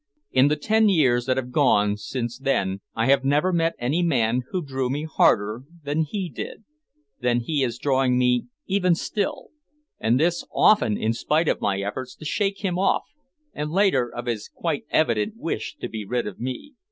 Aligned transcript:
In 0.31 0.47
the 0.47 0.55
ten 0.55 0.89
years 0.89 1.27
that 1.27 1.37
have 1.37 1.51
gone 1.51 1.95
since 1.95 2.39
then 2.39 2.81
I 2.95 3.05
have 3.05 3.23
never 3.23 3.53
met 3.53 3.75
any 3.77 4.01
man 4.01 4.41
who 4.49 4.63
drew 4.63 4.89
me 4.89 5.03
harder 5.03 5.61
than 5.83 6.05
he 6.05 6.27
did, 6.27 6.63
than 7.19 7.41
he 7.41 7.61
is 7.63 7.77
drawing 7.77 8.17
me 8.17 8.47
even 8.65 8.95
still 8.95 9.49
and 9.99 10.19
this 10.19 10.43
often 10.51 10.97
in 10.97 11.13
spite 11.13 11.47
of 11.47 11.61
my 11.61 11.81
efforts 11.81 12.15
to 12.15 12.25
shake 12.25 12.65
him 12.65 12.79
off, 12.79 13.03
and 13.53 13.69
later 13.69 14.11
of 14.11 14.25
his 14.25 14.49
quite 14.49 14.85
evident 14.89 15.35
wish 15.37 15.75
to 15.75 15.87
be 15.87 16.03
rid 16.03 16.25
of 16.25 16.39
me. 16.39 16.73